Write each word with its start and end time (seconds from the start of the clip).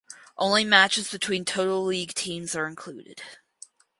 Only 0.35 0.65
matches 0.65 1.11
between 1.11 1.45
Total 1.45 1.85
League 1.85 2.15
teams 2.15 2.55
are 2.55 2.65
included. 2.65 3.21